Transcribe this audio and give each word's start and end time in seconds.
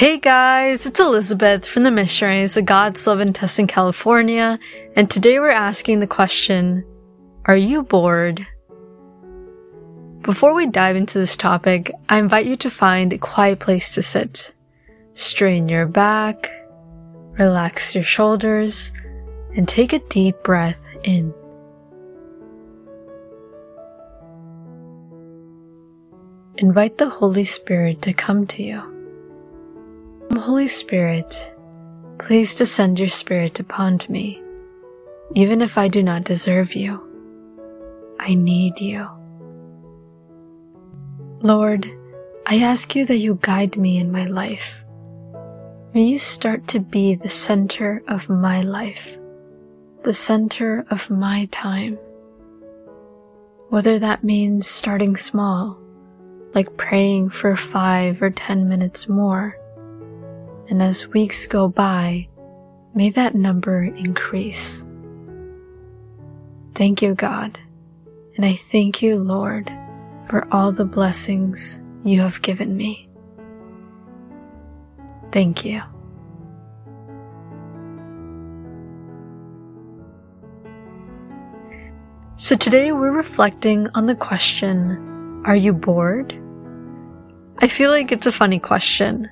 Hey 0.00 0.16
guys, 0.16 0.86
it's 0.86 0.98
Elizabeth 0.98 1.66
from 1.66 1.82
the 1.82 1.90
Missionaries 1.90 2.56
of 2.56 2.64
God's 2.64 3.06
Love 3.06 3.20
in 3.20 3.34
Tustin, 3.34 3.68
California, 3.68 4.58
and 4.96 5.10
today 5.10 5.38
we're 5.38 5.50
asking 5.50 6.00
the 6.00 6.06
question, 6.06 6.86
Are 7.44 7.54
you 7.54 7.82
bored? 7.82 8.46
Before 10.22 10.54
we 10.54 10.68
dive 10.68 10.96
into 10.96 11.18
this 11.18 11.36
topic, 11.36 11.92
I 12.08 12.18
invite 12.18 12.46
you 12.46 12.56
to 12.56 12.70
find 12.70 13.12
a 13.12 13.18
quiet 13.18 13.58
place 13.58 13.92
to 13.92 14.02
sit. 14.02 14.54
Strain 15.12 15.68
your 15.68 15.84
back, 15.84 16.50
relax 17.32 17.94
your 17.94 18.02
shoulders, 18.02 18.92
and 19.54 19.68
take 19.68 19.92
a 19.92 19.98
deep 20.08 20.42
breath 20.42 20.80
in. 21.04 21.34
Invite 26.56 26.96
the 26.96 27.10
Holy 27.10 27.44
Spirit 27.44 28.00
to 28.00 28.14
come 28.14 28.46
to 28.46 28.62
you. 28.62 28.99
Holy 30.38 30.68
Spirit, 30.68 31.52
please 32.18 32.54
descend 32.54 32.98
your 32.98 33.08
Spirit 33.08 33.60
upon 33.60 33.98
me, 34.08 34.40
even 35.34 35.60
if 35.60 35.76
I 35.76 35.88
do 35.88 36.02
not 36.02 36.24
deserve 36.24 36.74
you. 36.74 37.00
I 38.18 38.34
need 38.34 38.80
you. 38.80 39.08
Lord, 41.42 41.90
I 42.46 42.58
ask 42.60 42.94
you 42.94 43.04
that 43.06 43.18
you 43.18 43.38
guide 43.42 43.76
me 43.76 43.98
in 43.98 44.12
my 44.12 44.26
life. 44.26 44.84
May 45.94 46.02
you 46.04 46.18
start 46.18 46.68
to 46.68 46.80
be 46.80 47.14
the 47.14 47.28
center 47.28 48.02
of 48.08 48.28
my 48.28 48.62
life, 48.62 49.16
the 50.04 50.14
center 50.14 50.86
of 50.90 51.10
my 51.10 51.48
time. 51.50 51.98
Whether 53.68 53.98
that 53.98 54.24
means 54.24 54.66
starting 54.66 55.16
small, 55.16 55.78
like 56.54 56.76
praying 56.76 57.30
for 57.30 57.56
five 57.56 58.22
or 58.22 58.30
ten 58.30 58.68
minutes 58.68 59.08
more. 59.08 59.56
And 60.70 60.80
as 60.80 61.08
weeks 61.08 61.46
go 61.46 61.66
by, 61.66 62.28
may 62.94 63.10
that 63.10 63.34
number 63.34 63.82
increase. 63.82 64.84
Thank 66.76 67.02
you, 67.02 67.14
God. 67.14 67.58
And 68.36 68.46
I 68.46 68.58
thank 68.70 69.02
you, 69.02 69.16
Lord, 69.16 69.68
for 70.28 70.46
all 70.52 70.70
the 70.70 70.84
blessings 70.84 71.80
you 72.04 72.20
have 72.20 72.40
given 72.40 72.76
me. 72.76 73.08
Thank 75.32 75.64
you. 75.64 75.82
So 82.36 82.54
today 82.54 82.92
we're 82.92 83.10
reflecting 83.10 83.88
on 83.94 84.06
the 84.06 84.14
question, 84.14 85.42
are 85.44 85.56
you 85.56 85.72
bored? 85.72 86.32
I 87.58 87.66
feel 87.66 87.90
like 87.90 88.12
it's 88.12 88.26
a 88.26 88.32
funny 88.32 88.58
question, 88.58 89.28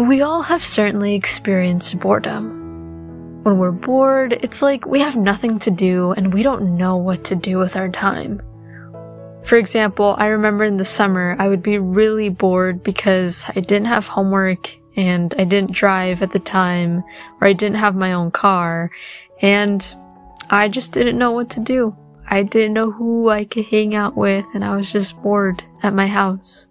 but 0.00 0.08
we 0.08 0.22
all 0.22 0.40
have 0.40 0.64
certainly 0.64 1.14
experienced 1.14 2.00
boredom. 2.00 3.42
When 3.42 3.58
we're 3.58 3.70
bored, 3.70 4.32
it's 4.32 4.62
like 4.62 4.86
we 4.86 5.00
have 5.00 5.14
nothing 5.14 5.58
to 5.58 5.70
do 5.70 6.12
and 6.12 6.32
we 6.32 6.42
don't 6.42 6.78
know 6.78 6.96
what 6.96 7.22
to 7.24 7.36
do 7.36 7.58
with 7.58 7.76
our 7.76 7.90
time. 7.90 8.40
For 9.44 9.58
example, 9.58 10.14
I 10.16 10.28
remember 10.28 10.64
in 10.64 10.78
the 10.78 10.86
summer 10.86 11.36
I 11.38 11.48
would 11.48 11.62
be 11.62 11.76
really 11.76 12.30
bored 12.30 12.82
because 12.82 13.44
I 13.50 13.60
didn't 13.60 13.88
have 13.88 14.06
homework 14.06 14.74
and 14.96 15.34
I 15.36 15.44
didn't 15.44 15.72
drive 15.72 16.22
at 16.22 16.32
the 16.32 16.38
time 16.38 17.04
or 17.38 17.48
I 17.48 17.52
didn't 17.52 17.76
have 17.76 17.94
my 17.94 18.14
own 18.14 18.30
car 18.30 18.90
and 19.42 19.86
I 20.48 20.68
just 20.68 20.92
didn't 20.92 21.18
know 21.18 21.32
what 21.32 21.50
to 21.50 21.60
do. 21.60 21.94
I 22.26 22.44
didn't 22.44 22.72
know 22.72 22.90
who 22.90 23.28
I 23.28 23.44
could 23.44 23.66
hang 23.66 23.94
out 23.94 24.16
with 24.16 24.46
and 24.54 24.64
I 24.64 24.74
was 24.76 24.90
just 24.90 25.20
bored 25.20 25.62
at 25.82 25.92
my 25.92 26.06
house. 26.06 26.68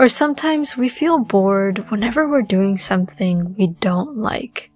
Or 0.00 0.08
sometimes 0.08 0.78
we 0.78 0.88
feel 0.88 1.18
bored 1.18 1.90
whenever 1.90 2.26
we're 2.26 2.40
doing 2.40 2.78
something 2.78 3.54
we 3.58 3.66
don't 3.66 4.16
like. 4.16 4.70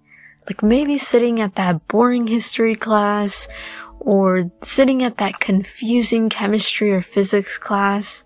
Like 0.45 0.61
maybe 0.61 0.99
sitting 0.99 1.41
at 1.41 1.55
that 1.55 1.87
boring 1.87 2.27
history 2.27 2.75
class 2.75 3.47
or 3.99 4.51
sitting 4.61 5.01
at 5.01 5.17
that 5.17 5.39
confusing 5.39 6.29
chemistry 6.29 6.91
or 6.91 7.01
physics 7.01 7.57
class. 7.57 8.23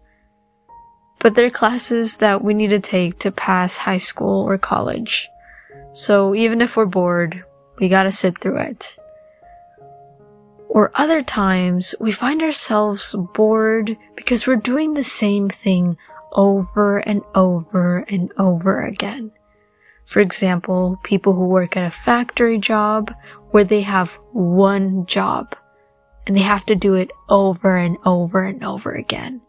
But 1.19 1.35
they're 1.35 1.49
classes 1.49 2.17
that 2.17 2.43
we 2.43 2.53
need 2.53 2.71
to 2.71 2.81
take 2.81 3.17
to 3.19 3.31
pass 3.31 3.77
high 3.77 3.97
school 3.97 4.43
or 4.43 4.57
college. 4.57 5.29
So 5.93 6.35
even 6.35 6.59
if 6.59 6.75
we're 6.75 6.83
bored, 6.83 7.45
we 7.79 7.87
gotta 7.87 8.11
sit 8.11 8.41
through 8.41 8.57
it. 8.57 8.97
Or 10.67 10.91
other 10.95 11.23
times 11.23 11.95
we 11.97 12.11
find 12.11 12.41
ourselves 12.41 13.15
bored 13.33 13.95
because 14.17 14.45
we're 14.45 14.57
doing 14.57 14.95
the 14.95 15.03
same 15.05 15.47
thing 15.47 15.95
over 16.33 16.97
and 16.97 17.21
over 17.35 17.99
and 17.99 18.31
over 18.37 18.83
again. 18.83 19.31
For 20.05 20.19
example, 20.19 20.99
people 21.03 21.33
who 21.33 21.45
work 21.45 21.77
at 21.77 21.85
a 21.85 21.91
factory 21.91 22.57
job 22.57 23.13
where 23.51 23.63
they 23.63 23.81
have 23.81 24.13
one 24.31 25.05
job 25.05 25.55
and 26.25 26.35
they 26.35 26.41
have 26.41 26.65
to 26.65 26.75
do 26.75 26.95
it 26.95 27.11
over 27.29 27.77
and 27.77 27.97
over 28.05 28.43
and 28.43 28.63
over 28.63 28.91
again. 28.91 29.41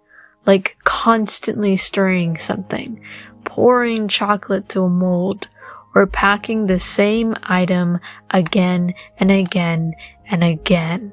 Like 0.47 0.77
constantly 0.85 1.77
stirring 1.77 2.39
something, 2.39 3.03
pouring 3.45 4.09
chocolate 4.09 4.69
to 4.71 4.83
a 4.83 4.89
mold, 4.89 5.49
or 5.95 6.07
packing 6.07 6.67
the 6.67 6.79
same 6.79 7.37
item 7.43 7.99
again 8.31 8.95
and 9.19 9.31
again 9.31 9.95
and 10.31 10.45
again. 10.45 11.12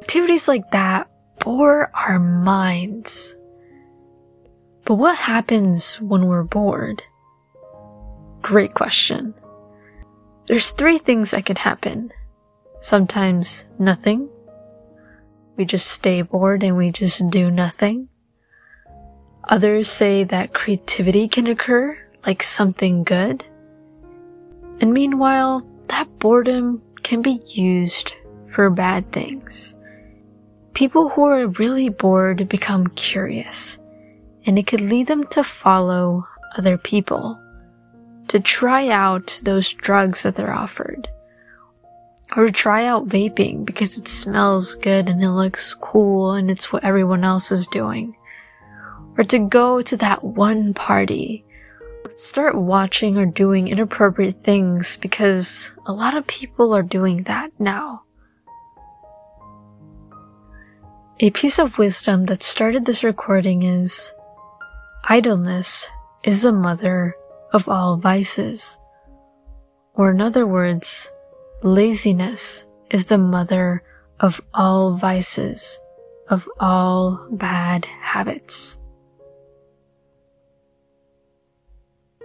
Activities 0.00 0.48
like 0.48 0.70
that 0.72 1.08
bore 1.38 1.90
our 1.94 2.18
minds. 2.18 3.35
But 4.86 4.94
what 4.94 5.18
happens 5.18 6.00
when 6.00 6.26
we're 6.26 6.44
bored? 6.44 7.02
Great 8.40 8.74
question. 8.74 9.34
There's 10.46 10.70
three 10.70 10.98
things 10.98 11.32
that 11.32 11.44
can 11.44 11.56
happen. 11.56 12.12
Sometimes 12.80 13.66
nothing. 13.80 14.28
We 15.56 15.64
just 15.64 15.88
stay 15.88 16.22
bored 16.22 16.62
and 16.62 16.76
we 16.76 16.92
just 16.92 17.28
do 17.30 17.50
nothing. 17.50 18.08
Others 19.48 19.90
say 19.90 20.22
that 20.22 20.54
creativity 20.54 21.26
can 21.26 21.48
occur, 21.48 21.98
like 22.24 22.44
something 22.44 23.02
good. 23.02 23.44
And 24.80 24.94
meanwhile, 24.94 25.66
that 25.88 26.20
boredom 26.20 26.80
can 27.02 27.22
be 27.22 27.42
used 27.44 28.14
for 28.46 28.70
bad 28.70 29.10
things. 29.10 29.74
People 30.74 31.08
who 31.08 31.24
are 31.24 31.48
really 31.48 31.88
bored 31.88 32.48
become 32.48 32.86
curious 32.88 33.78
and 34.46 34.58
it 34.58 34.66
could 34.66 34.80
lead 34.80 35.08
them 35.08 35.26
to 35.26 35.42
follow 35.42 36.26
other 36.56 36.78
people, 36.78 37.38
to 38.28 38.40
try 38.40 38.88
out 38.88 39.40
those 39.42 39.72
drugs 39.72 40.22
that 40.22 40.36
they're 40.36 40.54
offered, 40.54 41.08
or 42.36 42.48
try 42.50 42.84
out 42.84 43.08
vaping 43.08 43.66
because 43.66 43.98
it 43.98 44.08
smells 44.08 44.74
good 44.74 45.08
and 45.08 45.22
it 45.22 45.30
looks 45.30 45.74
cool 45.74 46.32
and 46.32 46.50
it's 46.50 46.72
what 46.72 46.84
everyone 46.84 47.24
else 47.24 47.50
is 47.50 47.66
doing, 47.66 48.16
or 49.18 49.24
to 49.24 49.38
go 49.40 49.82
to 49.82 49.96
that 49.96 50.22
one 50.22 50.72
party, 50.72 51.44
start 52.16 52.54
watching 52.54 53.18
or 53.18 53.26
doing 53.26 53.68
inappropriate 53.68 54.42
things 54.44 54.96
because 54.98 55.72
a 55.86 55.92
lot 55.92 56.16
of 56.16 56.26
people 56.26 56.72
are 56.74 56.82
doing 56.82 57.24
that 57.24 57.50
now. 57.58 58.02
A 61.20 61.30
piece 61.30 61.58
of 61.58 61.78
wisdom 61.78 62.24
that 62.24 62.42
started 62.42 62.84
this 62.84 63.02
recording 63.02 63.62
is 63.62 64.12
Idleness 65.08 65.88
is 66.24 66.42
the 66.42 66.50
mother 66.50 67.14
of 67.52 67.68
all 67.68 67.96
vices. 67.96 68.76
Or 69.94 70.10
in 70.10 70.20
other 70.20 70.44
words, 70.44 71.12
laziness 71.62 72.64
is 72.90 73.06
the 73.06 73.16
mother 73.16 73.84
of 74.18 74.40
all 74.52 74.96
vices, 74.96 75.78
of 76.28 76.48
all 76.58 77.24
bad 77.30 77.84
habits. 77.84 78.78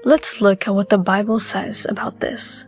Let's 0.04 0.42
look 0.42 0.68
at 0.68 0.74
what 0.74 0.90
the 0.90 0.98
Bible 0.98 1.40
says 1.40 1.86
about 1.88 2.20
this. 2.20 2.66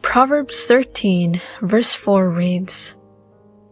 Proverbs 0.00 0.64
13 0.64 1.42
verse 1.60 1.92
4 1.92 2.30
reads, 2.30 2.96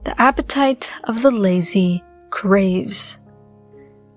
The 0.04 0.20
appetite 0.20 0.92
of 1.04 1.22
the 1.22 1.30
lazy 1.30 2.04
craves 2.28 3.16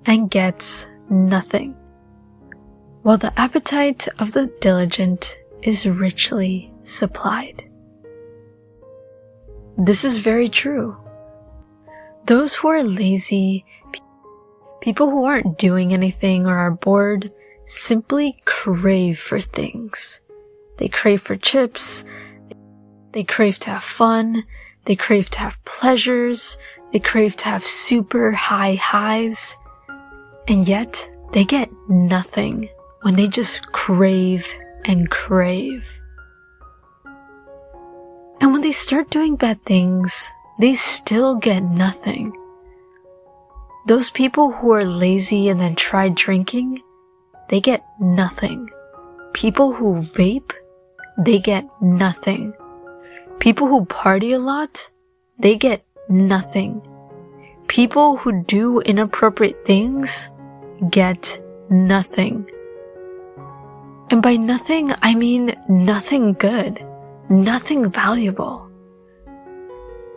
and 0.06 0.30
gets 0.30 0.88
nothing, 1.12 1.76
while 3.04 3.18
the 3.18 3.38
appetite 3.40 4.08
of 4.18 4.32
the 4.32 4.48
diligent 4.62 5.38
is 5.62 5.86
richly 5.86 6.74
supplied. 6.84 7.64
This 9.78 10.04
is 10.04 10.18
very 10.18 10.50
true. 10.50 10.98
Those 12.26 12.54
who 12.54 12.70
are 12.70 12.84
lazy, 12.84 13.66
people 14.80 15.10
who 15.10 15.26
aren't 15.26 15.58
doing 15.58 15.94
anything 15.94 16.48
or 16.48 16.58
are 16.58 16.72
bored, 16.72 17.32
simply 17.66 18.42
crave 18.46 19.20
for 19.20 19.40
things. 19.40 20.22
They 20.78 20.88
crave 20.88 21.22
for 21.22 21.36
chips, 21.36 22.04
they 23.12 23.24
crave 23.24 23.60
to 23.60 23.72
have 23.72 23.84
fun, 23.84 24.44
they 24.86 24.96
crave 24.96 25.30
to 25.32 25.40
have 25.40 25.64
pleasures, 25.66 26.58
they 26.92 27.00
crave 27.00 27.36
to 27.38 27.46
have 27.46 27.66
super 27.66 28.32
high 28.32 28.76
highs, 28.76 29.58
and 30.48 30.68
yet 30.68 31.10
they 31.34 31.44
get 31.44 31.70
nothing 31.90 32.70
when 33.02 33.16
they 33.16 33.28
just 33.28 33.72
crave 33.72 34.48
and 34.86 35.10
crave. 35.10 36.00
And 38.40 38.52
when 38.52 38.62
they 38.62 38.72
start 38.72 39.10
doing 39.10 39.36
bad 39.36 39.64
things, 39.66 40.32
they 40.60 40.76
still 40.76 41.36
get 41.36 41.64
nothing. 41.64 42.36
Those 43.88 44.10
people 44.10 44.52
who 44.52 44.72
are 44.74 44.86
lazy 44.86 45.50
and 45.50 45.60
then 45.60 45.76
try 45.76 46.10
drinking, 46.10 46.82
they 47.50 47.60
get 47.60 47.86
nothing. 48.00 48.70
People 49.34 49.74
who 49.74 49.96
vape, 49.96 50.54
they 51.18 51.40
get 51.40 51.66
nothing. 51.82 52.54
People 53.40 53.68
who 53.68 53.86
party 53.86 54.34
a 54.34 54.40
lot, 54.40 54.90
they 55.40 55.56
get 55.56 55.86
nothing. 56.10 56.82
People 57.72 58.18
who 58.18 58.44
do 58.44 58.82
inappropriate 58.82 59.66
things 59.66 60.30
get 60.90 61.42
nothing. 61.70 62.46
And 64.10 64.22
by 64.22 64.36
nothing, 64.36 64.94
I 65.02 65.16
mean 65.16 65.56
nothing 65.70 66.34
good, 66.34 66.86
nothing 67.30 67.90
valuable. 67.90 68.70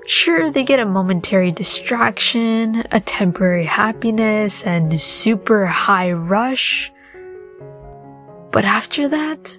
Sure, 0.05 0.51
they 0.51 0.65
get 0.65 0.81
a 0.81 0.85
momentary 0.85 1.53
distraction, 1.53 2.83
a 2.91 2.99
temporary 2.99 3.67
happiness, 3.67 4.65
and 4.65 5.01
super 5.01 5.65
high 5.65 6.11
rush. 6.11 6.91
But 8.51 8.65
after 8.65 9.07
that, 9.11 9.57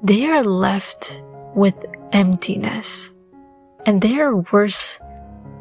they 0.00 0.26
are 0.26 0.44
left 0.44 1.24
with 1.56 1.74
emptiness. 2.12 3.12
And 3.84 4.00
they 4.00 4.20
are 4.20 4.36
worse 4.52 5.00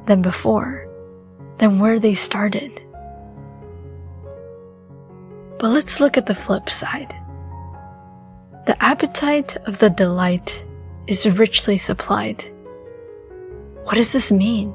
than 0.06 0.22
before, 0.22 0.88
than 1.62 1.78
where 1.78 2.00
they 2.00 2.16
started. 2.16 2.82
But 5.60 5.70
let's 5.70 6.00
look 6.00 6.18
at 6.18 6.26
the 6.26 6.36
flip 6.36 6.72
side. 6.72 7.16
The 8.66 8.76
appetite 8.84 9.58
of 9.68 9.78
the 9.78 9.92
delight 9.92 10.66
is 11.06 11.30
richly 11.30 11.78
supplied. 11.78 12.44
What 13.84 13.96
does 13.96 14.12
this 14.12 14.32
mean? 14.32 14.70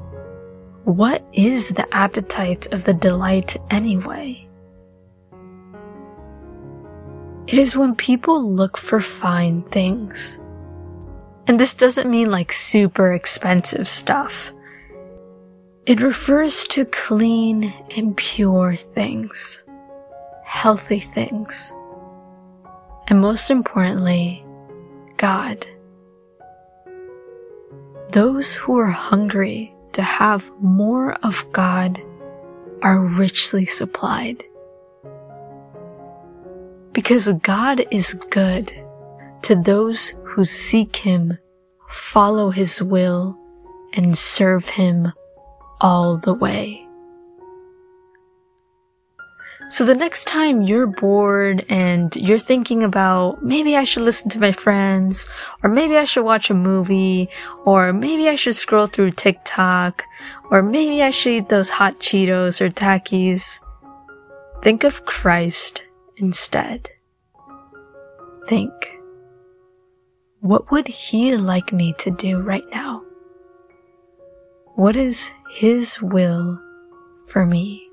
What 0.85 1.25
is 1.33 1.67
the 1.69 1.93
appetite 1.93 2.71
of 2.71 2.85
the 2.85 2.93
delight 2.93 3.57
anyway? 3.69 4.47
It 7.47 7.57
is 7.57 7.75
when 7.75 7.95
people 7.95 8.49
look 8.49 8.77
for 8.77 9.01
fine 9.01 9.63
things. 9.63 10.39
And 11.47 11.59
this 11.59 11.73
doesn't 11.73 12.09
mean 12.09 12.31
like 12.31 12.53
super 12.53 13.11
expensive 13.11 13.89
stuff. 13.89 14.53
It 15.87 16.01
refers 16.01 16.67
to 16.67 16.85
clean 16.85 17.73
and 17.95 18.15
pure 18.15 18.75
things, 18.75 19.63
healthy 20.43 20.99
things 20.99 21.73
and 23.07 23.21
most 23.21 23.49
importantly, 23.49 24.45
God. 25.15 25.65
Those 28.11 28.53
who 28.53 28.77
are 28.77 28.91
hungry 28.91 29.73
to 29.93 30.01
have 30.01 30.49
more 30.59 31.13
of 31.23 31.45
God 31.53 32.01
are 32.81 32.99
richly 32.99 33.65
supplied. 33.65 34.43
Because 36.91 37.31
God 37.41 37.85
is 37.91 38.13
good 38.29 38.73
to 39.43 39.55
those 39.55 40.13
who 40.23 40.43
seek 40.43 40.97
Him, 40.97 41.37
follow 41.89 42.49
His 42.49 42.81
will, 42.81 43.37
and 43.93 44.17
serve 44.17 44.67
Him 44.67 45.13
all 45.81 46.17
the 46.17 46.33
way. 46.33 46.87
So 49.69 49.85
the 49.85 49.95
next 49.95 50.27
time 50.27 50.61
you're 50.61 50.87
bored 50.87 51.65
and 51.67 52.15
you're 52.15 52.39
thinking 52.39 52.83
about 52.83 53.43
maybe 53.43 53.75
I 53.75 53.83
should 53.83 54.03
listen 54.03 54.29
to 54.29 54.39
my 54.39 54.53
friends, 54.53 55.27
or 55.61 55.69
maybe 55.69 55.97
I 55.97 56.05
should 56.05 56.23
watch 56.23 56.49
a 56.49 56.53
movie, 56.53 57.27
or 57.65 57.91
maybe 57.91 58.29
I 58.29 58.35
should 58.35 58.55
scroll 58.55 58.87
through 58.87 59.11
TikTok, 59.11 60.05
or 60.51 60.63
maybe 60.63 61.03
I 61.03 61.09
should 61.09 61.33
eat 61.33 61.49
those 61.49 61.69
hot 61.69 61.99
Cheetos 61.99 62.61
or 62.61 62.69
Takis, 62.69 63.59
think 64.63 64.85
of 64.85 65.03
Christ 65.05 65.83
instead. 66.15 66.89
Think, 68.47 68.71
what 70.39 70.71
would 70.71 70.87
He 70.87 71.35
like 71.35 71.73
me 71.73 71.93
to 71.99 72.09
do 72.09 72.39
right 72.39 72.63
now? 72.71 73.03
What 74.75 74.95
is 74.95 75.33
His 75.49 76.01
will 76.01 76.59
for 77.27 77.45
me? 77.45 77.83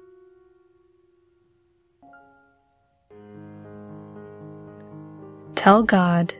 Tell 5.54 5.82
God, 5.82 6.34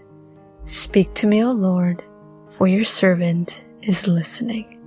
Speak 0.67 1.13
to 1.15 1.27
me, 1.27 1.45
O 1.45 1.53
Lord, 1.53 2.03
for 2.49 2.67
your 2.67 2.85
servant 2.85 3.63
is 3.83 4.07
listening. 4.07 4.81